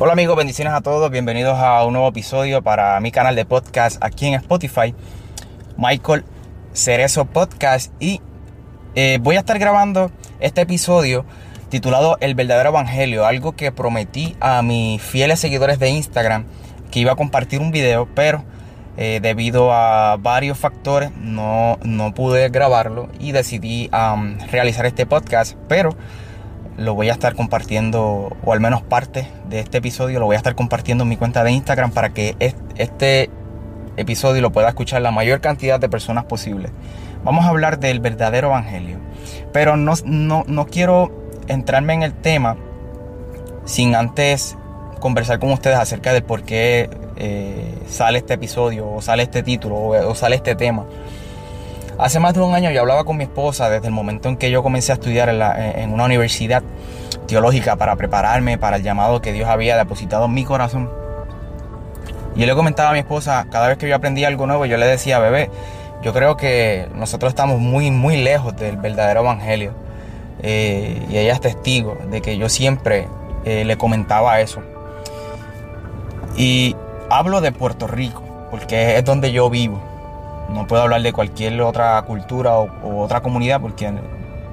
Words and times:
Hola 0.00 0.12
amigos, 0.12 0.36
bendiciones 0.36 0.74
a 0.74 0.80
todos, 0.80 1.10
bienvenidos 1.10 1.58
a 1.58 1.84
un 1.84 1.92
nuevo 1.92 2.06
episodio 2.06 2.62
para 2.62 3.00
mi 3.00 3.10
canal 3.10 3.34
de 3.34 3.44
podcast 3.44 3.98
aquí 4.00 4.28
en 4.28 4.34
Spotify, 4.34 4.94
Michael 5.76 6.24
Cerezo 6.72 7.24
Podcast. 7.24 7.92
Y 7.98 8.20
eh, 8.94 9.18
voy 9.20 9.34
a 9.34 9.40
estar 9.40 9.58
grabando 9.58 10.12
este 10.38 10.60
episodio 10.60 11.24
titulado 11.68 12.16
El 12.20 12.36
verdadero 12.36 12.68
evangelio, 12.68 13.26
algo 13.26 13.56
que 13.56 13.72
prometí 13.72 14.36
a 14.38 14.62
mis 14.62 15.02
fieles 15.02 15.40
seguidores 15.40 15.80
de 15.80 15.88
Instagram 15.88 16.44
que 16.92 17.00
iba 17.00 17.10
a 17.10 17.16
compartir 17.16 17.58
un 17.60 17.72
video, 17.72 18.08
pero 18.14 18.44
eh, 18.96 19.18
debido 19.20 19.72
a 19.72 20.16
varios 20.16 20.58
factores 20.58 21.10
no, 21.16 21.76
no 21.82 22.14
pude 22.14 22.50
grabarlo 22.50 23.08
y 23.18 23.32
decidí 23.32 23.90
realizar 24.52 24.86
este 24.86 25.06
podcast, 25.06 25.56
pero 25.66 25.96
lo 26.78 26.94
voy 26.94 27.10
a 27.10 27.12
estar 27.12 27.34
compartiendo, 27.34 28.36
o 28.42 28.52
al 28.52 28.60
menos 28.60 28.82
parte 28.82 29.28
de 29.48 29.60
este 29.60 29.78
episodio 29.78 30.20
lo 30.20 30.26
voy 30.26 30.34
a 30.34 30.38
estar 30.38 30.54
compartiendo 30.54 31.02
en 31.02 31.08
mi 31.08 31.16
cuenta 31.16 31.44
de 31.44 31.50
Instagram 31.50 31.90
para 31.90 32.10
que 32.10 32.36
este 32.76 33.30
episodio 33.96 34.40
lo 34.40 34.52
pueda 34.52 34.68
escuchar 34.68 35.02
la 35.02 35.10
mayor 35.10 35.40
cantidad 35.40 35.80
de 35.80 35.88
personas 35.88 36.24
posible. 36.24 36.70
Vamos 37.24 37.44
a 37.44 37.48
hablar 37.48 37.80
del 37.80 38.00
verdadero 38.00 38.48
evangelio, 38.48 38.98
pero 39.52 39.76
no, 39.76 39.94
no, 40.04 40.44
no 40.46 40.66
quiero 40.66 41.12
entrarme 41.48 41.94
en 41.94 42.04
el 42.04 42.14
tema 42.14 42.56
sin 43.64 43.94
antes 43.94 44.56
conversar 45.00 45.38
con 45.38 45.50
ustedes 45.52 45.76
acerca 45.76 46.12
de 46.12 46.22
por 46.22 46.42
qué 46.42 46.88
eh, 47.16 47.74
sale 47.88 48.18
este 48.18 48.34
episodio 48.34 48.88
o 48.88 49.02
sale 49.02 49.24
este 49.24 49.42
título 49.42 49.76
o, 49.76 50.14
sale 50.14 50.36
este 50.36 50.54
tema. 50.54 50.86
Hace 51.98 52.20
más 52.20 52.32
de 52.32 52.40
un 52.40 52.54
año 52.54 52.70
yo 52.70 52.80
hablaba 52.80 53.02
con 53.02 53.16
mi 53.16 53.24
esposa 53.24 53.68
desde 53.68 53.88
el 53.88 53.92
momento 53.92 54.28
en 54.28 54.36
que 54.36 54.52
yo 54.52 54.62
comencé 54.62 54.92
a 54.92 54.94
estudiar 54.94 55.28
en, 55.28 55.92
una 55.92 56.04
universidad 56.04 56.62
teológica 57.26 57.74
para 57.74 57.96
prepararme 57.96 58.56
para 58.56 58.76
el 58.76 58.84
llamado 58.84 59.20
que 59.20 59.32
Dios 59.32 59.48
había 59.48 59.76
depositado 59.76 60.26
en 60.26 60.32
mi 60.32 60.44
corazón. 60.44 60.88
Y 62.36 62.40
yo 62.40 62.46
le 62.46 62.54
comentaba 62.54 62.90
a 62.90 62.92
mi 62.92 63.00
esposa, 63.00 63.48
cada 63.50 63.66
vez 63.66 63.78
que 63.78 63.88
yo 63.88 63.96
aprendía 63.96 64.28
algo 64.28 64.46
nuevo, 64.46 64.64
yo 64.64 64.76
le 64.76 64.86
decía, 64.86 65.18
bebé, 65.18 65.50
yo 66.00 66.12
creo 66.12 66.36
que 66.36 66.86
nosotros 66.94 67.30
estamos 67.30 67.58
muy, 67.58 67.90
muy 67.90 68.16
lejos 68.16 68.56
del 68.56 68.76
verdadero 68.76 69.22
evangelio. 69.22 69.72
Eh, 70.40 71.04
y 71.10 71.18
ella 71.18 71.32
es 71.32 71.40
testigo 71.40 71.98
de 72.12 72.20
que 72.20 72.38
yo 72.38 72.48
siempre 72.48 73.08
eh, 73.44 73.64
le 73.64 73.76
comentaba 73.76 74.40
eso. 74.40 74.62
Y 76.36 76.76
hablo 77.10 77.40
de 77.40 77.50
Puerto 77.50 77.88
Rico, 77.88 78.22
porque 78.52 78.98
es 78.98 79.04
donde 79.04 79.32
yo 79.32 79.50
vivo. 79.50 79.87
No 80.48 80.66
puedo 80.66 80.82
hablar 80.82 81.02
de 81.02 81.12
cualquier 81.12 81.60
otra 81.60 82.00
cultura 82.02 82.56
o, 82.56 83.02
otra 83.02 83.20
comunidad 83.20 83.60
porque 83.60 83.92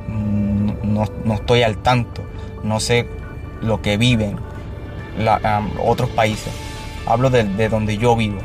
no, 0.08 1.34
estoy 1.34 1.64
al 1.64 1.78
tanto. 1.78 2.24
No 2.64 2.80
sé 2.80 3.08
lo 3.62 3.82
que 3.82 3.98
viven 3.98 4.38
otros 5.80 6.10
países. 6.10 6.54
Hablo 7.06 7.30
de, 7.30 7.70
donde 7.70 7.98
yo 7.98 8.16
vivo. 8.16 8.40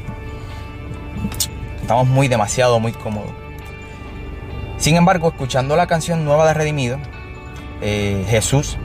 Estamos 1.80 2.06
muy 2.06 2.28
demasiado, 2.28 2.78
muy 2.78 2.92
cómodos. 2.92 3.32
Sin 4.76 4.96
embargo, 4.96 5.28
escuchando 5.28 5.76
la 5.76 5.86
canción 5.86 6.24
nueva 6.24 6.46
de 6.46 6.54
Redimido, 6.54 6.98
eh, 7.82 8.24
Jesús, 8.28 8.78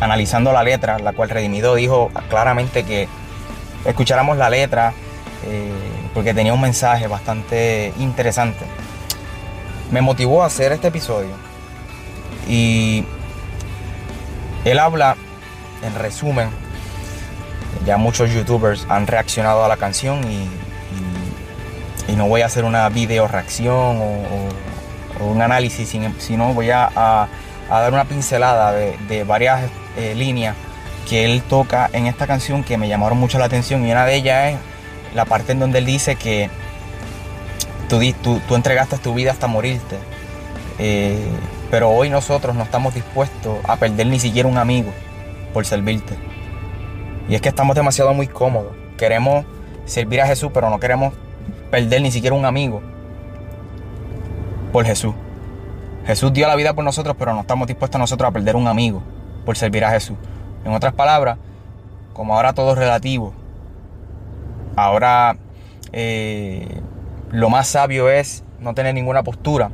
analizando 0.00 0.52
la 0.52 0.62
letra, 0.62 0.98
la 0.98 1.12
cual 1.12 1.30
Redimido 1.30 1.74
dijo 1.74 2.10
claramente 2.30 2.84
que 2.84 3.08
escucháramos 3.84 4.38
la 4.38 4.50
letra, 4.50 4.94
eh, 5.46 5.70
porque 6.12 6.32
tenía 6.32 6.52
un 6.54 6.60
mensaje 6.60 7.06
bastante 7.06 7.92
interesante. 7.98 8.64
Me 9.90 10.00
motivó 10.00 10.42
a 10.42 10.46
hacer 10.46 10.72
este 10.72 10.88
episodio. 10.88 11.30
Y 12.48 13.04
él 14.64 14.78
habla, 14.78 15.16
en 15.82 15.94
resumen, 15.94 16.48
ya 17.84 17.96
muchos 17.96 18.32
youtubers 18.32 18.86
han 18.88 19.06
reaccionado 19.06 19.64
a 19.64 19.68
la 19.68 19.76
canción 19.76 20.20
y, 20.30 20.48
no 22.16 22.28
voy 22.28 22.42
a 22.42 22.46
hacer 22.46 22.64
una 22.64 22.88
video 22.90 23.26
reacción 23.26 23.98
o, 24.00 25.24
un 25.24 25.42
análisis, 25.42 25.92
sino 26.18 26.54
voy 26.54 26.70
a, 26.70 27.28
dar 27.68 27.92
una 27.92 28.04
pincelada 28.04 28.72
de, 28.72 29.24
varias 29.24 29.68
eh, 29.96 30.14
líneas 30.14 30.54
que 31.08 31.24
él 31.24 31.42
toca 31.42 31.90
en 31.92 32.06
esta 32.06 32.28
canción 32.28 32.62
que 32.62 32.78
me 32.78 32.88
llamaron 32.88 33.18
mucho 33.18 33.38
la 33.38 33.46
atención 33.46 33.84
y 33.84 33.90
una 33.90 34.06
de 34.06 34.14
ellas 34.14 34.52
es 34.52 34.58
la 35.14 35.24
parte 35.24 35.52
en 35.52 35.60
donde 35.60 35.78
él 35.78 35.86
dice 35.86 36.16
que 36.16 36.50
tú, 37.88 38.00
tú, 38.46 38.54
entregaste 38.54 38.98
tu 38.98 39.14
vida 39.14 39.30
hasta 39.30 39.46
morirte, 39.46 39.98
eh, 40.78 41.26
pero 41.70 41.90
hoy 41.90 42.10
nosotros 42.10 42.54
no 42.54 42.64
estamos 42.64 42.94
dispuestos 42.94 43.58
a 43.64 43.76
perder 43.76 44.06
ni 44.08 44.18
siquiera 44.18 44.48
un 44.48 44.58
amigo 44.58 44.90
por 45.52 45.64
servirte. 45.64 46.16
Y 47.28 47.34
es 47.34 47.40
que 47.40 47.48
estamos 47.48 47.74
demasiado 47.74 48.12
muy 48.12 48.26
cómodos. 48.26 48.72
Queremos 48.98 49.46
servir 49.86 50.20
a 50.20 50.26
Jesús, 50.26 50.50
pero 50.52 50.68
no 50.68 50.78
queremos 50.78 51.14
perder 51.70 52.02
ni 52.02 52.10
siquiera 52.10 52.36
un 52.36 52.44
amigo 52.44 52.82
por 54.72 54.84
Jesús. 54.84 55.14
Jesús 56.06 56.32
dio 56.32 56.46
la 56.46 56.54
vida 56.54 56.74
por 56.74 56.84
nosotros, 56.84 57.16
pero 57.18 57.32
no 57.32 57.40
estamos 57.40 57.66
dispuestos 57.66 57.98
nosotros 57.98 58.28
a 58.28 58.32
perder 58.32 58.56
un 58.56 58.68
amigo 58.68 59.02
por 59.46 59.56
servir 59.56 59.84
a 59.84 59.90
Jesús. 59.90 60.16
En 60.64 60.72
otras 60.72 60.92
palabras, 60.92 61.38
como 62.12 62.34
ahora 62.34 62.52
todo 62.52 62.72
es 62.72 62.78
relativo, 62.78 63.32
ahora 64.76 65.36
eh, 65.92 66.80
lo 67.30 67.50
más 67.50 67.68
sabio 67.68 68.08
es 68.08 68.44
no 68.60 68.74
tener 68.74 68.94
ninguna 68.94 69.22
postura. 69.22 69.70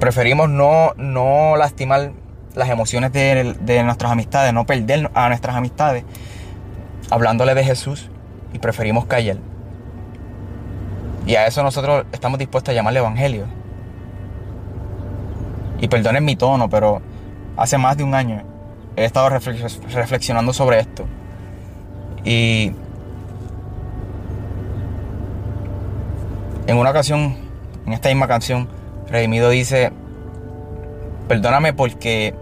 Preferimos 0.00 0.48
no, 0.48 0.92
no 0.96 1.56
lastimar 1.56 2.12
las 2.54 2.68
emociones 2.68 3.12
de, 3.12 3.56
de 3.60 3.82
nuestras 3.82 4.12
amistades, 4.12 4.52
no 4.52 4.66
perder 4.66 5.10
a 5.14 5.28
nuestras 5.28 5.56
amistades, 5.56 6.04
hablándole 7.10 7.54
de 7.54 7.64
Jesús 7.64 8.10
y 8.52 8.58
preferimos 8.58 9.06
callar. 9.06 9.38
Y 11.26 11.34
a 11.34 11.46
eso 11.46 11.62
nosotros 11.62 12.06
estamos 12.12 12.38
dispuestos 12.38 12.72
a 12.72 12.74
llamarle 12.74 13.00
evangelio. 13.00 13.46
Y 15.80 15.88
perdonen 15.88 16.24
mi 16.24 16.36
tono, 16.36 16.70
pero 16.70 17.02
hace 17.56 17.76
más 17.78 17.96
de 17.96 18.04
un 18.04 18.14
año 18.14 18.42
he 18.96 19.04
estado 19.04 19.28
reflexionando 19.28 20.52
sobre 20.52 20.80
esto. 20.80 21.04
Y 22.24 22.72
en 26.66 26.76
una 26.76 26.90
ocasión, 26.90 27.36
en 27.86 27.92
esta 27.92 28.08
misma 28.08 28.26
canción, 28.26 28.68
Redimido 29.08 29.50
dice, 29.50 29.92
perdóname 31.28 31.72
porque 31.72 32.34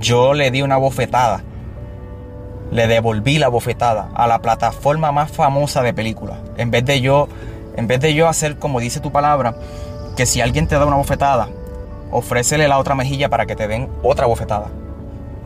yo 0.00 0.34
le 0.34 0.50
di 0.50 0.62
una 0.62 0.76
bofetada, 0.76 1.42
le 2.72 2.86
devolví 2.86 3.38
la 3.38 3.48
bofetada 3.48 4.10
a 4.14 4.26
la 4.26 4.40
plataforma 4.40 5.12
más 5.12 5.30
famosa 5.30 5.82
de 5.82 5.94
películas. 5.94 6.38
En 6.56 6.70
vez 6.70 6.84
de 6.84 7.00
yo, 7.00 7.28
en 7.76 7.86
vez 7.86 8.00
de 8.00 8.14
yo 8.14 8.28
hacer 8.28 8.58
como 8.58 8.80
dice 8.80 9.00
tu 9.00 9.12
palabra, 9.12 9.54
que 10.16 10.26
si 10.26 10.40
alguien 10.40 10.66
te 10.66 10.74
da 10.76 10.86
una 10.86 10.96
bofetada, 10.96 11.48
ofrécele 12.10 12.66
la 12.66 12.78
otra 12.78 12.94
mejilla 12.96 13.28
para 13.28 13.46
que 13.46 13.54
te 13.54 13.68
den 13.68 13.88
otra 14.02 14.26
bofetada. 14.26 14.68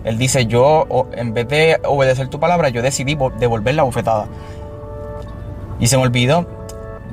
Él 0.05 0.19
dice, 0.19 0.47
yo 0.47 0.87
en 1.13 1.35
vez 1.35 1.49
de 1.49 1.81
obedecer 1.85 2.29
tu 2.29 2.41
palabra, 2.41 2.69
yo 2.71 2.83
decidí 2.83 3.17
devolver 3.39 3.75
la 3.75 3.83
bofetada. 3.83 4.27
Y 5.81 5.87
se 5.87 5.97
me 5.97 6.03
olvidó 6.03 6.47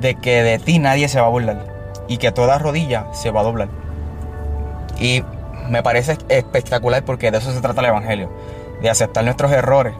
de 0.02 0.16
que 0.16 0.42
de 0.42 0.58
ti 0.58 0.78
nadie 0.78 1.08
se 1.08 1.20
va 1.20 1.26
a 1.26 1.30
burlar 1.30 1.64
y 2.08 2.18
que 2.18 2.32
toda 2.32 2.58
rodilla 2.58 3.06
se 3.12 3.30
va 3.30 3.40
a 3.40 3.44
doblar. 3.44 3.68
Y 5.00 5.24
me 5.70 5.82
parece 5.82 6.18
espectacular 6.28 7.04
porque 7.04 7.30
de 7.30 7.38
eso 7.38 7.52
se 7.52 7.60
trata 7.60 7.80
el 7.80 7.86
Evangelio, 7.86 8.30
de 8.82 8.90
aceptar 8.90 9.24
nuestros 9.24 9.50
errores 9.52 9.94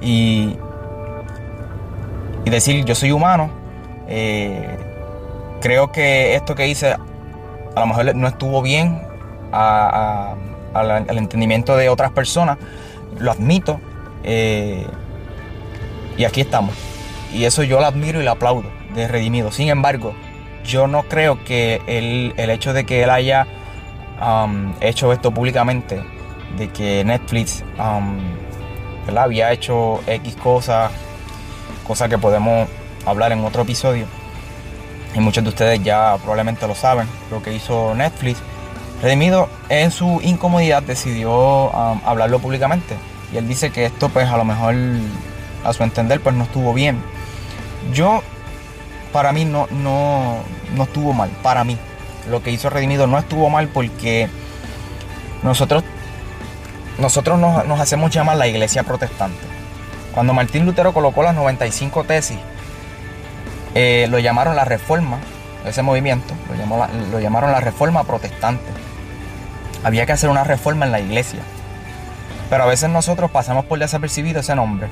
y, 0.00 0.56
y 2.44 2.50
decir, 2.50 2.84
yo 2.84 2.94
soy 2.94 3.12
humano, 3.12 3.50
eh, 4.08 4.76
creo 5.60 5.92
que 5.92 6.34
esto 6.34 6.54
que 6.54 6.68
hice 6.68 6.92
a 7.74 7.80
lo 7.80 7.86
mejor 7.86 8.14
no 8.14 8.28
estuvo 8.28 8.62
bien 8.62 9.02
al, 9.52 10.36
entendimiento 11.16 11.76
de 11.76 11.88
otras 11.88 12.10
personas, 12.10 12.58
lo 13.18 13.30
admito, 13.30 13.80
eh, 14.24 14.86
y 16.16 16.24
aquí 16.24 16.40
estamos. 16.40 16.74
Y 17.32 17.44
eso 17.44 17.62
yo 17.62 17.80
lo 17.80 17.86
admiro 17.86 18.20
y 18.20 18.24
lo 18.24 18.32
aplaudo, 18.32 18.68
de 18.94 19.08
Redimido. 19.08 19.52
Sin 19.52 19.68
embargo, 19.68 20.14
yo 20.64 20.86
no 20.86 21.04
creo 21.04 21.42
que 21.44 21.80
el, 21.86 22.34
hecho 22.50 22.72
de 22.72 22.84
que 22.84 23.02
él 23.02 23.10
haya 23.10 23.46
um, 24.20 24.72
hecho 24.80 25.12
esto 25.12 25.32
públicamente 25.32 26.02
de 26.56 26.68
que 26.68 27.04
Netflix 27.04 27.64
um, 27.78 28.18
había 29.16 29.52
hecho 29.52 30.00
X 30.06 30.36
cosas, 30.36 30.92
cosas 31.86 32.08
que 32.08 32.18
podemos 32.18 32.68
hablar 33.06 33.32
en 33.32 33.44
otro 33.44 33.62
episodio. 33.62 34.06
Y 35.14 35.20
muchos 35.20 35.44
de 35.44 35.50
ustedes 35.50 35.82
ya 35.82 36.16
probablemente 36.18 36.66
lo 36.66 36.74
saben, 36.74 37.06
lo 37.30 37.42
que 37.42 37.52
hizo 37.52 37.94
Netflix. 37.94 38.40
Redimido 39.02 39.48
en 39.68 39.90
su 39.90 40.20
incomodidad 40.22 40.82
decidió 40.82 41.70
um, 41.70 42.00
hablarlo 42.04 42.38
públicamente. 42.38 42.96
Y 43.32 43.38
él 43.38 43.48
dice 43.48 43.70
que 43.70 43.86
esto 43.86 44.08
pues 44.08 44.28
a 44.28 44.36
lo 44.36 44.44
mejor 44.44 44.74
a 45.64 45.72
su 45.72 45.82
entender 45.82 46.20
pues 46.20 46.34
no 46.34 46.44
estuvo 46.44 46.72
bien. 46.72 47.02
Yo, 47.92 48.22
para 49.12 49.32
mí 49.32 49.44
no, 49.44 49.66
no, 49.70 50.38
no 50.74 50.84
estuvo 50.84 51.12
mal, 51.12 51.30
para 51.42 51.64
mí. 51.64 51.78
Lo 52.30 52.42
que 52.42 52.50
hizo 52.50 52.70
Redimido 52.70 53.06
no 53.06 53.18
estuvo 53.18 53.50
mal 53.50 53.68
porque 53.68 54.28
nosotros, 55.42 55.84
nosotros 56.98 57.38
nos, 57.38 57.80
hacemos 57.80 58.10
llamar 58.10 58.36
la 58.36 58.46
iglesia 58.46 58.82
protestante. 58.84 59.40
Cuando 60.14 60.34
Martín 60.34 60.64
Lutero 60.66 60.92
colocó 60.92 61.22
las 61.22 61.34
95 61.34 62.04
tesis, 62.04 62.38
eh, 63.74 64.06
lo 64.08 64.18
llamaron 64.18 64.54
la 64.54 64.64
reforma, 64.64 65.18
ese 65.66 65.82
movimiento, 65.82 66.34
lo, 66.48 66.88
lo 67.10 67.20
llamaron 67.20 67.52
la 67.52 67.60
reforma 67.60 68.04
protestante. 68.04 68.64
Había 69.84 70.06
que 70.06 70.12
hacer 70.12 70.30
una 70.30 70.44
reforma 70.44 70.86
en 70.86 70.92
la 70.92 71.00
iglesia. 71.00 71.40
Pero 72.50 72.64
a 72.64 72.66
veces 72.66 72.90
nosotros 72.90 73.30
pasamos 73.30 73.64
por 73.64 73.78
desapercibido 73.78 74.40
ese 74.40 74.54
nombre. 74.54 74.88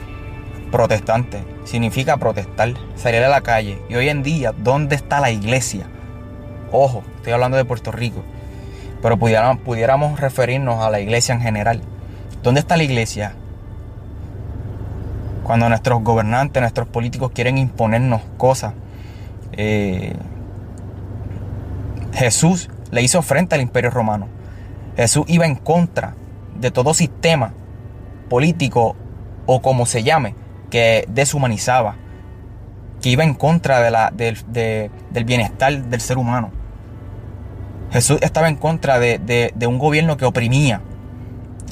Protestante 0.71 1.45
significa 1.65 2.17
protestar, 2.17 2.75
salir 2.97 3.23
a 3.23 3.29
la 3.29 3.41
calle. 3.41 3.83
Y 3.89 3.95
hoy 3.97 4.09
en 4.09 4.23
día, 4.23 4.53
¿dónde 4.57 4.97
está 4.97 5.21
la 5.21 5.31
iglesia? 5.31 5.87
Ojo, 6.73 7.03
estoy 7.17 7.33
hablando 7.33 7.57
de 7.57 7.65
Puerto 7.65 7.91
Rico 7.91 8.23
pero 9.03 9.17
pudiéramos, 9.19 10.21
referirnos 10.21 10.83
a 10.83 10.91
la 10.91 11.01
iglesia 11.01 11.35
en 11.35 11.41
general. 11.41 11.81
¿Dónde 12.43 12.61
está 12.61 12.77
la 12.77 12.83
iglesia? 12.83 13.35
Cuando 15.43 15.69
nuestros 15.69 16.03
gobernantes, 16.03 16.61
nuestros 16.61 16.89
políticos 16.89 17.33
quieren 17.35 17.59
imponernos 17.59 18.23
cosas. 18.37 18.75
Eh, 19.53 20.15
Jesús 22.13 22.69
le 22.91 23.03
hizo 23.03 23.23
frente 23.23 23.55
al 23.55 23.63
imperio 23.63 23.91
romano. 23.91 24.29
Jesús 24.97 25.25
iba 25.29 25.47
en 25.47 25.57
contra 25.57 26.15
de 26.59 26.71
todo 26.71 26.93
sistema 26.93 27.55
político 28.29 28.97
o 29.47 29.63
como 29.63 29.87
se 29.87 30.03
llame, 30.03 30.35
que 30.71 31.05
deshumanizaba, 31.09 31.97
que 33.03 33.11
iba 33.11 33.25
en 33.25 33.35
contra 33.35 33.81
de 33.81 33.91
la, 33.91 34.13
del 34.13 35.25
bienestar 35.25 35.85
del 35.85 36.01
ser 36.01 36.19
humano. 36.19 36.51
Jesús 37.93 38.19
estaba 38.21 38.49
en 38.49 38.57
contra 38.57 38.99
de, 38.99 39.53
un 39.67 39.79
gobierno 39.79 40.17
que 40.17 40.25
oprimía 40.25 40.81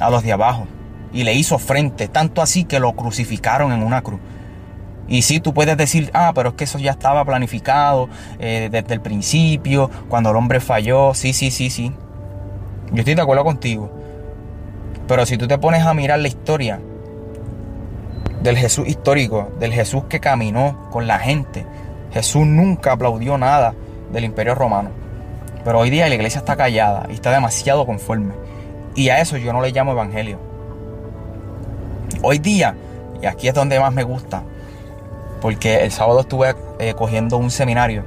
a 0.01 0.11
los 0.11 0.23
de 0.23 0.33
abajo 0.33 0.67
y 1.13 1.23
le 1.23 1.35
hizo 1.35 1.59
frente, 1.59 2.09
tanto 2.09 2.43
así 2.43 2.65
que 2.65 2.81
lo 2.81 2.93
crucificaron 2.93 3.73
en 3.73 3.83
una 3.83 4.03
cruz. 4.03 4.21
Y 5.07 5.23
sí, 5.23 5.41
tú 5.41 5.55
puedes 5.55 5.77
decir, 5.77 6.11
ah, 6.13 6.33
pero 6.35 6.51
es 6.51 6.55
que 6.55 6.65
eso 6.65 6.79
ya 6.79 6.91
estaba 6.91 7.25
planificado 7.25 8.11
eh, 8.39 8.69
desde 8.71 8.95
el 8.95 9.01
principio, 9.01 9.91
cuando 10.09 10.31
el 10.31 10.37
hombre 10.37 10.61
falló. 10.61 11.15
Sí, 11.15 11.33
sí, 11.33 11.51
sí, 11.51 11.71
sí. 11.71 11.95
Yo 12.93 12.99
estoy 12.99 13.15
de 13.15 13.23
acuerdo 13.23 13.43
contigo. 13.43 13.91
Pero 15.07 15.25
si 15.25 15.39
tú 15.39 15.49
te 15.49 15.57
pones 15.57 15.87
a 15.87 15.95
mirar 15.95 16.19
la 16.19 16.29
historia 16.29 16.79
del 18.43 18.57
Jesús 18.57 18.87
histórico, 18.89 19.51
del 19.59 19.73
Jesús 19.73 20.05
que 20.09 20.21
caminó 20.21 20.89
con 20.91 21.07
la 21.07 21.19
gente, 21.19 21.67
Jesús 22.13 22.47
nunca 22.47 22.93
aplaudió 22.93 23.37
nada 23.37 23.75
del 24.13 24.25
imperio 24.25 24.55
romano. 24.55 24.91
Pero 25.65 25.81
hoy 25.81 25.91
día 25.91 26.09
la 26.09 26.15
iglesia 26.15 26.39
está 26.39 26.57
callada 26.57 27.07
y 27.11 27.15
está 27.15 27.31
demasiado 27.31 27.85
conforme. 27.85 28.35
Y 28.95 29.11
a 29.11 29.21
eso 29.21 29.37
yo 29.37 29.53
no 29.53 29.61
le 29.61 29.71
llamo 29.71 29.93
evangelio. 29.93 30.39
Hoy 32.23 32.39
día, 32.39 32.75
y 33.21 33.27
aquí 33.27 33.49
es 33.49 33.55
donde 33.55 33.79
más 33.79 33.93
me 33.93 34.03
gusta, 34.03 34.43
porque 35.41 35.85
el 35.85 35.93
sábado 35.93 36.21
estuve 36.21 36.55
eh, 36.79 36.95
cogiendo 36.95 37.37
un 37.37 37.51
seminario 37.51 38.05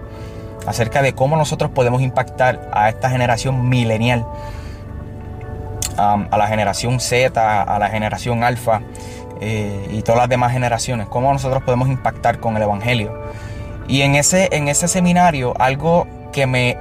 acerca 0.66 1.02
de 1.02 1.14
cómo 1.14 1.38
nosotros 1.38 1.72
podemos 1.72 2.02
impactar 2.02 2.70
a 2.74 2.90
esta 2.90 3.10
generación 3.10 3.70
milenial, 3.70 4.26
a 5.98 6.38
la 6.38 6.48
generación 6.48 7.00
Z, 7.00 7.62
a 7.62 7.80
la 7.80 7.90
generación 7.90 8.44
alfa 8.44 8.82
eh, 9.42 9.90
y 9.92 10.02
todas 10.04 10.20
las 10.20 10.30
demás 10.30 10.54
generaciones, 10.54 11.08
cómo 11.08 11.34
nosotros 11.34 11.64
podemos 11.64 11.90
impactar 11.90 12.40
con 12.40 12.56
el 12.56 12.64
Evangelio. 12.64 13.14
Y 13.88 14.02
en 14.02 14.16
ese, 14.16 14.50
en 14.52 14.68
ese 14.70 14.88
seminario 14.88 15.54
algo 15.60 16.08
que 16.32 16.48
me 16.48 16.78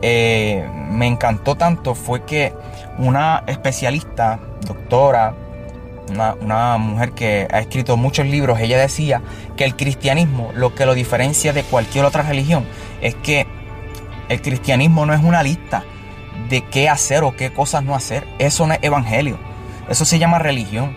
eh, 0.00 0.68
me 0.90 1.06
encantó 1.06 1.56
tanto 1.56 1.94
fue 1.94 2.24
que 2.24 2.52
una 2.98 3.42
especialista, 3.46 4.38
doctora, 4.60 5.34
una, 6.40 6.78
mujer 6.78 7.12
que 7.12 7.46
ha 7.50 7.58
escrito 7.58 7.96
muchos 7.96 8.26
libros, 8.26 8.58
ella 8.60 8.78
decía 8.78 9.20
que 9.56 9.64
el 9.64 9.76
cristianismo, 9.76 10.50
lo 10.54 10.74
que 10.74 10.86
lo 10.86 10.94
diferencia 10.94 11.52
de 11.52 11.64
cualquier 11.64 12.04
otra 12.04 12.22
religión, 12.22 12.64
es 13.00 13.14
que 13.16 13.46
el 14.28 14.40
cristianismo 14.40 15.04
no 15.04 15.12
es 15.12 15.22
una 15.22 15.42
lista 15.42 15.84
de 16.48 16.62
qué 16.62 16.88
hacer 16.88 17.24
o 17.24 17.36
qué 17.36 17.52
cosas 17.52 17.82
no 17.82 17.94
hacer. 17.94 18.26
Eso 18.38 18.66
no 18.66 18.74
es 18.74 18.80
evangelio. 18.82 19.38
Eso 19.88 20.04
se 20.04 20.18
llama 20.18 20.38
religión. 20.38 20.94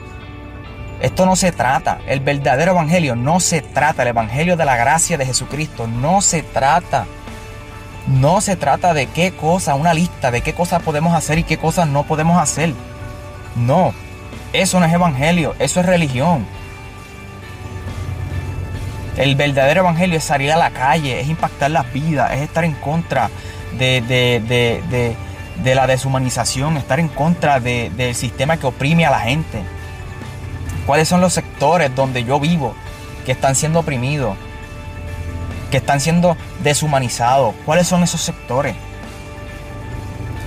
Esto 1.01 1.25
no 1.25 1.36
se 1.36 1.51
trata, 1.51 2.00
el 2.07 2.19
verdadero 2.19 2.71
evangelio 2.71 3.15
no 3.15 3.39
se 3.39 3.62
trata, 3.62 4.03
el 4.03 4.09
evangelio 4.09 4.56
de 4.56 4.65
la 4.65 4.77
gracia 4.77 5.18
de 5.18 5.25
Jesucristo 5.25 5.88
no 5.88 6.21
se 6.21 6.44
trata 6.44 7.06
no 8.07 8.42
se 8.42 8.56
trata 8.56 8.94
de 8.94 9.07
qué 9.07 9.31
cosa, 9.31 9.75
una 9.75 9.94
lista 9.94 10.31
de 10.31 10.42
qué 10.42 10.53
cosas 10.53 10.81
podemos 10.81 11.13
hacer 11.13 11.39
y 11.39 11.44
qué 11.44 11.57
cosas 11.57 11.88
no 11.88 12.03
podemos 12.03 12.42
hacer. 12.42 12.74
No, 13.56 13.94
eso 14.53 14.80
no 14.80 14.86
es 14.86 14.94
evangelio, 14.94 15.56
eso 15.59 15.80
es 15.80 15.86
religión. 15.86 16.45
El 19.18 19.36
verdadero 19.36 19.81
evangelio 19.81 20.18
es 20.18 20.24
salir 20.24 20.51
a 20.51 20.57
la 20.57 20.71
calle, 20.71 21.19
es 21.19 21.27
impactar 21.27 21.71
las 21.71 21.92
vidas, 21.94 22.31
es 22.31 22.42
estar 22.42 22.63
en 22.63 22.74
contra 22.74 23.30
de, 23.77 24.01
de, 24.01 25.75
la 25.75 25.86
deshumanización, 25.86 26.77
estar 26.77 27.00
en 27.00 27.09
contra 27.09 27.59
del 27.59 28.15
sistema 28.15 28.57
que 28.57 28.68
oprime 28.68 29.06
a 29.06 29.12
la 29.12 29.19
gente. 29.19 29.62
¿Cuáles 30.86 31.07
son 31.07 31.22
los 31.22 31.33
sectores 31.33 31.95
donde 31.95 32.24
yo 32.24 32.39
vivo 32.39 32.75
que 33.25 33.31
están 33.31 33.56
siendo 33.56 33.80
oprimidos? 33.80 34.36
que 35.72 35.78
están 35.78 36.00
siendo 36.00 36.38
deshumanizados. 36.62 37.56
¿Cuáles 37.66 37.88
son 37.88 38.04
esos 38.04 38.22
sectores? 38.22 38.75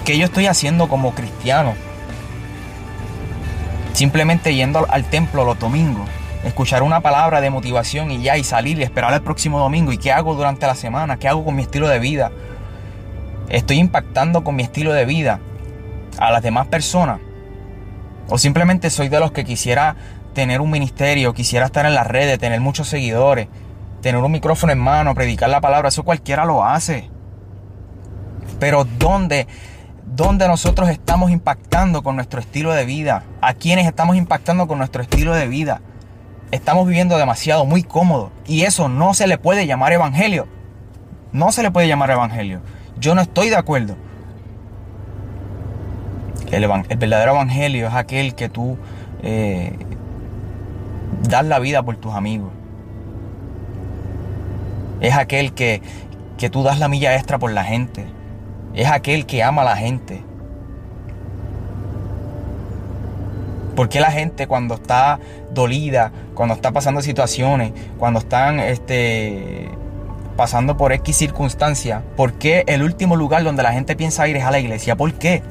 ¿Qué 0.04 0.18
yo 0.18 0.26
estoy 0.26 0.46
haciendo 0.46 0.86
como 0.86 1.14
cristiano? 1.14 1.74
Simplemente 3.94 4.54
yendo 4.54 4.86
al 4.88 5.04
templo 5.04 5.44
los 5.44 5.58
domingos, 5.58 6.08
escuchar 6.44 6.82
una 6.82 7.00
palabra 7.00 7.40
de 7.40 7.48
motivación 7.48 8.10
y 8.10 8.22
ya, 8.22 8.36
y 8.36 8.44
salir 8.44 8.78
y 8.78 8.82
esperar 8.82 9.14
el 9.14 9.22
próximo 9.22 9.58
domingo. 9.58 9.92
¿Y 9.92 9.98
qué 9.98 10.12
hago 10.12 10.34
durante 10.34 10.66
la 10.66 10.74
semana? 10.74 11.16
¿Qué 11.16 11.26
hago 11.26 11.44
con 11.44 11.56
mi 11.56 11.62
estilo 11.62 11.88
de 11.88 11.98
vida? 11.98 12.30
¿Estoy 13.48 13.78
impactando 13.78 14.44
con 14.44 14.56
mi 14.56 14.62
estilo 14.62 14.92
de 14.92 15.06
vida 15.06 15.40
a 16.18 16.30
las 16.30 16.42
demás 16.42 16.66
personas? 16.66 17.20
¿O 18.28 18.36
simplemente 18.36 18.90
soy 18.90 19.08
de 19.08 19.20
los 19.20 19.32
que 19.32 19.44
quisiera 19.44 19.96
tener 20.34 20.60
un 20.60 20.70
ministerio, 20.70 21.32
quisiera 21.32 21.66
estar 21.66 21.86
en 21.86 21.94
las 21.94 22.06
redes, 22.06 22.38
tener 22.38 22.60
muchos 22.60 22.88
seguidores, 22.88 23.48
tener 24.02 24.20
un 24.20 24.32
micrófono 24.32 24.72
en 24.72 24.78
mano, 24.78 25.14
predicar 25.14 25.48
la 25.48 25.60
palabra, 25.60 25.88
eso 25.88 26.02
cualquiera 26.02 26.44
lo 26.44 26.64
hace. 26.64 27.08
Pero 28.58 28.84
¿dónde, 28.84 29.46
dónde 30.04 30.46
nosotros 30.46 30.90
estamos 30.90 31.30
impactando 31.30 32.02
con 32.02 32.16
nuestro 32.16 32.40
estilo 32.40 32.72
de 32.72 32.84
vida? 32.84 33.24
¿A 33.40 33.54
quiénes 33.54 33.86
estamos 33.86 34.16
impactando 34.16 34.66
con 34.66 34.78
nuestro 34.78 35.02
estilo 35.02 35.34
de 35.34 35.48
vida? 35.48 35.80
Estamos 36.50 36.86
viviendo 36.86 37.16
demasiado, 37.16 37.64
muy 37.64 37.82
cómodo. 37.82 38.30
Y 38.46 38.62
eso 38.62 38.88
no 38.88 39.14
se 39.14 39.26
le 39.26 39.38
puede 39.38 39.66
llamar 39.66 39.92
evangelio. 39.92 40.46
No 41.32 41.50
se 41.50 41.62
le 41.62 41.70
puede 41.70 41.88
llamar 41.88 42.10
evangelio. 42.10 42.60
Yo 42.98 43.14
no 43.14 43.22
estoy 43.22 43.50
de 43.50 43.56
acuerdo. 43.56 43.96
El, 46.52 46.68
verdadero 46.98 47.32
evangelio 47.32 47.88
es 47.88 47.94
aquel 47.94 48.34
que 48.36 48.48
tú 48.48 48.78
eh, 49.22 49.76
das 51.28 51.44
la 51.44 51.58
vida 51.58 51.82
por 51.82 51.96
tus 51.96 52.14
amigos 52.14 52.50
es 55.00 55.14
aquel 55.14 55.52
que, 55.52 55.82
que 56.38 56.50
tú 56.50 56.62
das 56.62 56.78
la 56.78 56.88
milla 56.88 57.14
extra 57.14 57.38
por 57.38 57.52
la 57.52 57.64
gente. 57.64 58.06
Es 58.74 58.88
aquel 58.88 59.26
que 59.26 59.42
ama 59.42 59.62
a 59.62 59.66
la 59.66 59.76
gente. 59.76 60.22
Porque 63.76 64.00
la 64.00 64.10
gente 64.10 64.46
cuando 64.46 64.74
está 64.74 65.18
dolida, 65.52 66.12
cuando 66.34 66.54
está 66.54 66.72
pasando 66.72 67.02
situaciones, 67.02 67.72
cuando 67.98 68.20
están 68.20 68.60
este, 68.60 69.68
pasando 70.36 70.76
por 70.76 70.92
X 70.92 71.16
circunstancia, 71.16 72.02
¿por 72.16 72.34
qué 72.34 72.64
el 72.66 72.82
último 72.82 73.16
lugar 73.16 73.42
donde 73.42 73.62
la 73.62 73.72
gente 73.72 73.96
piensa 73.96 74.26
ir 74.28 74.36
es 74.36 74.44
a 74.44 74.50
la 74.50 74.60
iglesia? 74.60 74.96
¿Por 74.96 75.12
qué? 75.14 75.42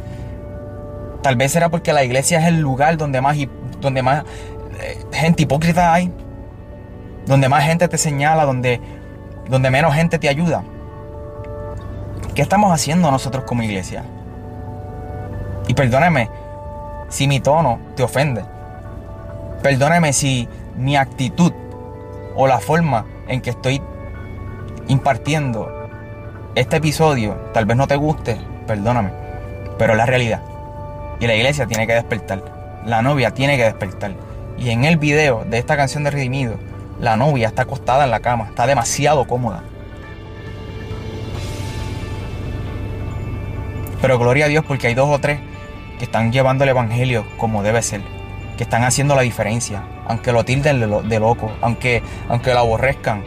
Tal 1.21 1.35
vez 1.35 1.51
será 1.51 1.69
porque 1.69 1.93
la 1.93 2.03
iglesia 2.03 2.39
es 2.39 2.47
el 2.47 2.59
lugar 2.59 2.97
donde 2.97 3.19
más, 3.21 3.37
donde 3.81 4.01
más 4.01 4.23
gente 5.23 5.43
hipócrita 5.43 5.93
hay, 5.93 6.11
donde 7.25 7.47
más 7.49 7.63
gente 7.63 7.87
te 7.87 7.97
señala, 7.97 8.45
donde 8.45 8.79
donde 9.49 9.71
menos 9.71 9.93
gente 9.93 10.19
te 10.19 10.29
ayuda. 10.29 10.63
¿Qué 12.35 12.41
estamos 12.41 12.71
haciendo 12.71 13.11
nosotros 13.11 13.43
como 13.43 13.63
iglesia? 13.63 14.03
Y 15.67 15.73
perdóname 15.73 16.29
si 17.09 17.27
mi 17.27 17.39
tono 17.39 17.79
te 17.95 18.03
ofende. 18.03 18.43
Perdóname 19.61 20.13
si 20.13 20.47
mi 20.75 20.95
actitud 20.95 21.53
o 22.35 22.47
la 22.47 22.59
forma 22.59 23.05
en 23.27 23.41
que 23.41 23.51
estoy 23.51 23.81
impartiendo 24.87 25.71
este 26.55 26.77
episodio 26.77 27.35
tal 27.53 27.65
vez 27.65 27.77
no 27.77 27.87
te 27.87 27.95
guste, 27.95 28.37
perdóname, 28.67 29.11
pero 29.77 29.93
es 29.93 29.97
la 29.97 30.05
realidad. 30.05 30.41
Y 31.19 31.27
la 31.27 31.35
iglesia 31.35 31.67
tiene 31.67 31.87
que 31.87 31.93
despertar, 31.93 32.81
la 32.85 33.01
novia 33.01 33.31
tiene 33.31 33.55
que 33.57 33.63
despertar. 33.63 34.15
Y 34.57 34.69
en 34.69 34.85
el 34.85 34.97
video 34.97 35.45
de 35.45 35.57
esta 35.57 35.75
canción 35.75 36.03
de 36.03 36.11
Redimido, 36.11 36.55
la 36.99 37.15
novia 37.17 37.47
está 37.47 37.63
acostada 37.63 38.05
en 38.05 38.11
la 38.11 38.19
cama, 38.19 38.45
está 38.49 38.65
demasiado 38.65 39.25
cómoda. 39.25 39.63
Pero 44.01 44.19
gloria 44.19 44.45
a 44.45 44.47
Dios 44.49 44.63
porque 44.65 44.87
hay 44.87 44.93
dos 44.95 45.09
o 45.09 45.19
tres 45.19 45.39
que 45.97 46.05
están 46.05 46.31
llevando 46.31 46.63
el 46.63 46.69
Evangelio 46.69 47.25
como 47.37 47.63
debe 47.63 47.81
ser, 47.81 48.01
que 48.57 48.63
están 48.63 48.83
haciendo 48.83 49.15
la 49.15 49.21
diferencia, 49.21 49.83
aunque 50.07 50.31
lo 50.31 50.43
tilden 50.43 50.79
de 51.07 51.19
loco, 51.19 51.51
aunque, 51.61 52.03
aunque 52.29 52.53
lo 52.53 52.59
aborrezcan, 52.59 53.23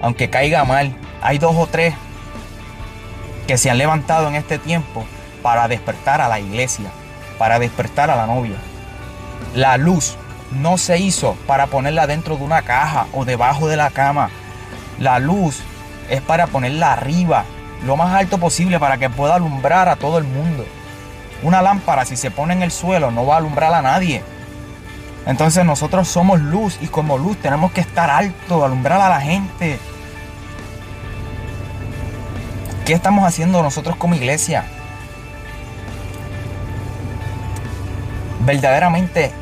aunque 0.00 0.30
caiga 0.30 0.64
mal. 0.64 0.94
Hay 1.22 1.38
dos 1.38 1.56
o 1.56 1.66
tres 1.66 1.94
que 3.46 3.56
se 3.56 3.70
han 3.70 3.78
levantado 3.78 4.28
en 4.28 4.34
este 4.34 4.58
tiempo 4.58 5.04
para 5.42 5.68
despertar 5.68 6.20
a 6.20 6.28
la 6.28 6.40
iglesia, 6.40 6.90
para 7.38 7.58
despertar 7.58 8.10
a 8.10 8.16
la 8.16 8.26
novia. 8.26 8.56
La 9.54 9.76
luz 9.76 10.16
no 10.50 10.78
se 10.78 10.98
hizo 10.98 11.36
para 11.46 11.66
ponerla 11.66 12.06
dentro 12.06 12.36
de 12.36 12.44
una 12.44 12.62
caja 12.62 13.06
o 13.12 13.24
debajo 13.24 13.68
de 13.68 13.76
la 13.76 13.90
cama. 13.90 14.30
La 14.98 15.18
luz 15.18 15.60
es 16.08 16.20
para 16.20 16.46
ponerla 16.46 16.92
arriba, 16.92 17.44
lo 17.84 17.96
más 17.96 18.14
alto 18.14 18.38
posible 18.38 18.78
para 18.78 18.98
que 18.98 19.10
pueda 19.10 19.34
alumbrar 19.34 19.88
a 19.88 19.96
todo 19.96 20.18
el 20.18 20.24
mundo. 20.24 20.64
Una 21.42 21.62
lámpara 21.62 22.04
si 22.04 22.16
se 22.16 22.30
pone 22.30 22.54
en 22.54 22.62
el 22.62 22.70
suelo 22.70 23.10
no 23.10 23.26
va 23.26 23.34
a 23.34 23.38
alumbrar 23.38 23.74
a 23.74 23.82
nadie. 23.82 24.22
Entonces 25.26 25.64
nosotros 25.64 26.08
somos 26.08 26.40
luz 26.40 26.78
y 26.80 26.86
como 26.86 27.18
luz 27.18 27.36
tenemos 27.38 27.72
que 27.72 27.80
estar 27.80 28.10
alto, 28.10 28.64
alumbrar 28.64 29.00
a 29.00 29.08
la 29.08 29.20
gente. 29.20 29.78
¿Qué 32.84 32.92
estamos 32.92 33.24
haciendo 33.24 33.62
nosotros 33.62 33.96
como 33.96 34.14
iglesia? 34.14 34.66
Verdaderamente 38.40 39.32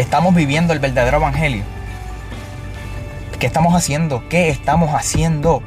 estamos 0.00 0.34
viviendo 0.34 0.72
el 0.72 0.78
verdadero 0.78 1.18
evangelio. 1.18 1.62
¿Qué 3.38 3.46
estamos 3.46 3.74
haciendo? 3.74 4.22
¿Qué 4.28 4.50
estamos 4.50 4.94
haciendo? 4.94 5.62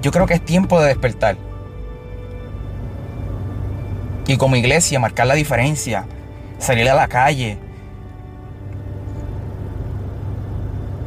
Yo 0.00 0.10
creo 0.10 0.26
que 0.26 0.34
es 0.34 0.44
tiempo 0.44 0.80
de 0.80 0.88
despertar. 0.88 1.36
Y 4.26 4.36
como 4.36 4.56
iglesia, 4.56 4.98
marcar 4.98 5.26
la 5.26 5.34
diferencia. 5.34 6.06
Salir 6.58 6.88
a 6.88 6.94
la 6.94 7.08
calle. 7.08 7.58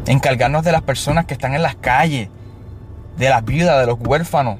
Encargarnos 0.05 0.63
de 0.63 0.71
las 0.71 0.83
personas 0.83 1.25
que 1.25 1.33
están 1.33 1.55
en 1.55 1.63
las 1.63 1.75
calles. 1.75 2.29
De 3.17 3.29
las 3.29 3.43
viudas, 3.43 3.79
de 3.79 3.87
los 3.87 3.97
huérfanos. 3.99 4.59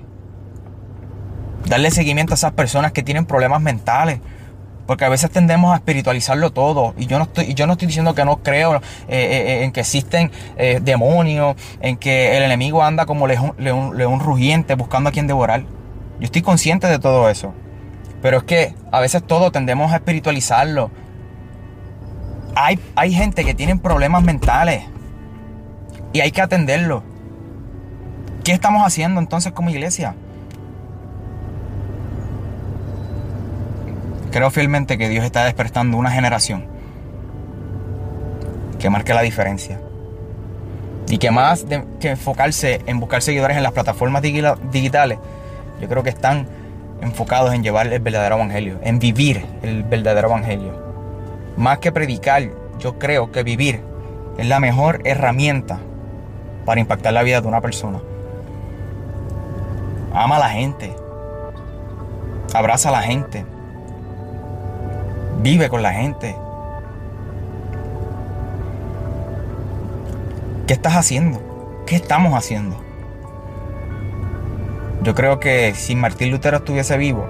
Darle 1.67 1.91
seguimiento 1.91 2.33
a 2.33 2.35
esas 2.35 2.53
personas 2.53 2.91
que 2.91 3.03
tienen 3.03 3.25
problemas 3.25 3.61
mentales. 3.61 4.19
Porque 4.87 5.03
a 5.03 5.09
veces 5.09 5.29
tendemos 5.29 5.73
a 5.73 5.75
espiritualizarlo 5.75 6.51
todo. 6.51 6.93
Y 6.97 7.05
yo 7.05 7.19
no 7.19 7.25
estoy, 7.25 7.53
yo 7.53 7.67
no 7.67 7.73
estoy 7.73 7.87
diciendo 7.87 8.15
que 8.15 8.23
no 8.23 8.37
creo 8.37 8.77
eh, 8.77 8.79
eh, 9.09 9.63
en 9.63 9.73
que 9.73 9.81
existen 9.81 10.31
eh, 10.55 10.79
demonios, 10.81 11.57
en 11.81 11.97
que 11.97 12.37
el 12.37 12.43
enemigo 12.43 12.81
anda 12.81 13.05
como 13.05 13.27
león, 13.27 13.53
león, 13.57 14.19
rugiente 14.21 14.75
buscando 14.75 15.09
a 15.09 15.11
quien 15.11 15.27
devorar. 15.27 15.63
Yo 16.19 16.25
estoy 16.25 16.41
consciente 16.41 16.87
de 16.87 16.99
todo 16.99 17.29
eso. 17.29 17.53
Pero 18.21 18.37
es 18.37 18.43
que 18.45 18.73
a 18.91 19.01
veces 19.01 19.21
todo 19.27 19.51
tendemos 19.51 19.91
a 19.91 19.97
espiritualizarlo. 19.97 20.89
Hay, 22.55 22.79
hay 22.95 23.13
gente 23.13 23.43
que 23.43 23.53
tiene 23.53 23.75
problemas 23.75 24.23
mentales. 24.23 24.85
Y 26.13 26.21
hay 26.21 26.31
que 26.31 26.41
atenderlo. 26.41 27.03
¿Qué 28.45 28.53
estamos 28.53 28.87
haciendo 28.87 29.19
entonces 29.19 29.51
como 29.51 29.69
iglesia? 29.69 30.15
Creo 34.37 34.51
fielmente 34.51 34.99
que 34.99 35.09
Dios 35.09 35.25
está 35.25 35.45
despertando 35.45 35.97
una 35.97 36.11
generación 36.11 36.63
que 38.77 38.87
marque 38.87 39.11
la 39.15 39.23
diferencia. 39.23 39.81
Y 41.09 41.17
que 41.17 41.31
más 41.31 41.65
que 41.99 42.11
enfocarse 42.11 42.83
en 42.85 42.99
buscar 42.99 43.23
seguidores 43.23 43.57
en 43.57 43.63
las 43.63 43.71
plataformas 43.71 44.21
digitales, 44.21 45.17
yo 45.81 45.87
creo 45.87 46.03
que 46.03 46.11
están 46.11 46.45
enfocados 47.01 47.51
en 47.51 47.63
llevar 47.63 47.91
el 47.91 47.99
verdadero 47.99 48.35
evangelio, 48.35 48.79
en 48.83 48.99
vivir 48.99 49.43
el 49.63 49.81
verdadero 49.83 50.27
evangelio. 50.27 50.71
Más 51.57 51.79
que 51.79 51.91
predicar, 51.91 52.43
yo 52.77 52.99
creo 52.99 53.31
que 53.31 53.41
vivir 53.41 53.81
es 54.37 54.45
la 54.45 54.59
mejor 54.59 55.01
herramienta 55.03 55.79
para 56.63 56.79
impactar 56.79 57.11
la 57.11 57.23
vida 57.23 57.41
de 57.41 57.47
una 57.47 57.61
persona. 57.61 58.01
Ama 60.13 60.35
a 60.35 60.39
la 60.41 60.49
gente. 60.49 60.95
Abraza 62.53 62.89
a 62.89 62.91
la 62.91 63.01
gente. 63.01 63.56
Vive 65.39 65.69
con 65.69 65.83
la 65.83 65.93
gente. 65.93 66.35
¿Qué 70.65 70.73
estás 70.73 70.95
haciendo? 70.95 71.83
¿Qué 71.85 71.95
estamos 71.95 72.33
haciendo? 72.33 72.75
Yo 75.03 75.15
creo 75.15 75.39
que 75.39 75.73
si 75.75 75.95
Martín 75.95 76.31
Lutero 76.31 76.57
estuviese 76.57 76.97
vivo, 76.97 77.25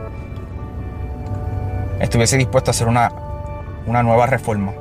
estuviese 1.99 2.37
dispuesto 2.37 2.69
a 2.69 2.73
hacer 2.73 2.87
una, 2.87 3.11
una 3.85 4.01
nueva 4.03 4.25
reforma. 4.25 4.71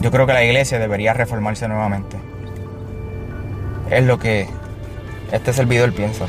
Yo 0.00 0.10
creo 0.10 0.26
que 0.26 0.32
la 0.34 0.44
iglesia 0.44 0.78
debería 0.78 1.14
reformarse 1.14 1.68
nuevamente. 1.68 2.18
Es 3.90 4.04
lo 4.04 4.18
que 4.18 4.48
este 5.32 5.52
servidor 5.52 5.92
piensa. 5.92 6.26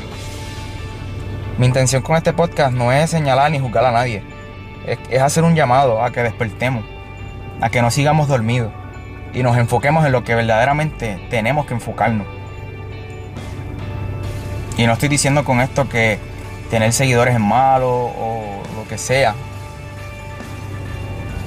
Mi 1.58 1.66
intención 1.66 2.02
con 2.02 2.16
este 2.16 2.32
podcast 2.32 2.72
no 2.72 2.92
es 2.92 3.10
señalar 3.10 3.50
ni 3.50 3.58
juzgar 3.58 3.84
a 3.84 3.90
nadie. 3.90 4.22
Es, 4.86 5.20
hacer 5.20 5.42
un 5.42 5.56
llamado 5.56 6.00
a 6.04 6.12
que 6.12 6.22
despertemos, 6.22 6.84
a 7.60 7.68
que 7.68 7.82
no 7.82 7.90
sigamos 7.90 8.28
dormidos 8.28 8.70
y 9.34 9.42
nos 9.42 9.56
enfoquemos 9.56 10.06
en 10.06 10.12
lo 10.12 10.22
que 10.22 10.36
verdaderamente 10.36 11.20
tenemos 11.30 11.66
que 11.66 11.74
enfocarnos. 11.74 12.28
Y 14.76 14.86
no 14.86 14.92
estoy 14.92 15.08
diciendo 15.08 15.42
con 15.42 15.60
esto 15.60 15.88
que 15.88 16.20
tener 16.70 16.92
seguidores 16.92 17.34
es 17.34 17.40
malo 17.40 17.90
o 17.90 18.62
lo 18.76 18.86
que 18.88 18.96
sea. 18.96 19.34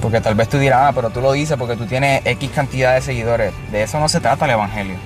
Porque 0.02 0.20
tal 0.20 0.36
vez 0.36 0.50
tú 0.50 0.58
dirás, 0.58 0.90
ah, 0.90 0.92
pero 0.94 1.10
tú 1.12 1.22
lo 1.22 1.32
dices 1.32 1.56
porque 1.58 1.78
tú 1.78 1.86
tienes 1.86 2.22
X 2.26 2.52
cantidad 2.54 2.96
de 2.96 3.02
seguidores. 3.02 3.54
De 3.72 3.84
eso 3.84 3.98
no 3.98 4.10
se 4.10 4.20
trata 4.20 4.44
el 4.44 4.52
Evangelio. 4.52 4.98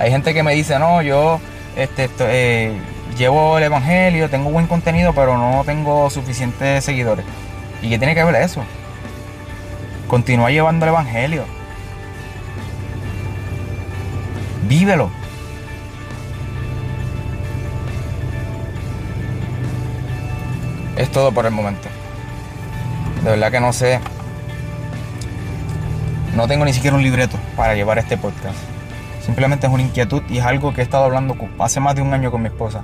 Hay 0.00 0.10
gente 0.10 0.34
que 0.34 0.42
me 0.42 0.54
dice, 0.54 0.80
no, 0.80 1.02
yo 1.02 1.38
este, 1.76 2.10
eh, 2.18 2.76
llevo 3.16 3.58
el 3.58 3.64
evangelio, 3.64 4.28
tengo 4.28 4.50
buen 4.50 4.66
contenido, 4.66 5.12
pero 5.12 5.38
no 5.38 5.62
tengo 5.64 6.10
suficientes 6.10 6.84
seguidores. 6.84 7.24
¿Y 7.82 7.88
qué 7.88 7.98
tiene 7.98 8.14
que 8.14 8.24
ver 8.24 8.34
eso? 8.36 8.64
Continúa 10.08 10.50
llevando 10.50 10.86
el 10.86 10.90
evangelio. 10.90 11.44
Vívelo. 14.68 15.10
Es 20.96 21.10
todo 21.10 21.32
por 21.32 21.46
el 21.46 21.52
momento. 21.52 21.88
De 23.22 23.30
verdad 23.30 23.50
que 23.50 23.60
no 23.60 23.72
sé. 23.72 24.00
No 26.36 26.46
tengo 26.48 26.64
ni 26.64 26.72
siquiera 26.72 26.96
un 26.96 27.02
libreto 27.02 27.38
para 27.56 27.74
llevar 27.74 27.98
este 27.98 28.16
podcast. 28.16 28.73
Simplemente 29.24 29.66
es 29.66 29.72
una 29.72 29.82
inquietud 29.82 30.22
y 30.28 30.38
es 30.38 30.44
algo 30.44 30.74
que 30.74 30.82
he 30.82 30.84
estado 30.84 31.04
hablando 31.04 31.34
hace 31.58 31.80
más 31.80 31.94
de 31.94 32.02
un 32.02 32.12
año 32.12 32.30
con 32.30 32.42
mi 32.42 32.48
esposa. 32.48 32.82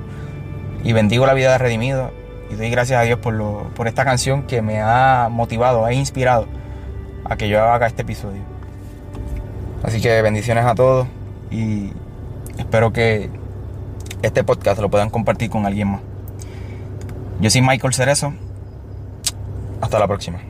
Y 0.83 0.95
bendigo 0.95 1.27
la 1.27 1.35
vida 1.35 1.53
de 1.53 1.59
Redimido 1.59 2.13
y 2.51 2.55
doy 2.55 2.71
gracias 2.71 2.99
a 2.99 3.03
Dios 3.03 3.19
por, 3.19 3.35
lo, 3.35 3.71
por 3.75 3.89
esta 3.89 4.07
canción 4.07 4.45
que 4.45 4.63
me 4.63 4.81
ha 4.81 5.29
motivado, 5.31 5.85
ha 5.85 5.93
inspirado 5.93 6.47
a 7.25 7.37
que 7.37 7.51
yo 7.51 7.63
haga 7.63 7.87
este 7.87 8.03
episodio. 8.03 8.41
Así 9.83 10.01
que 10.01 10.23
bendiciones 10.23 10.65
a 10.65 10.75
todos 10.75 11.07
y 11.51 11.93
espero 12.57 12.91
que 12.91 13.29
este 14.23 14.43
podcast 14.43 14.81
lo 14.81 14.89
puedan 14.89 15.11
compartir 15.11 15.51
con 15.51 15.67
alguien 15.67 15.89
más. 15.89 16.01
Yo 17.41 17.51
soy 17.51 17.61
Michael 17.61 17.93
Cerezo. 17.93 18.33
Hasta 19.83 19.99
la 19.99 20.07
próxima. 20.07 20.50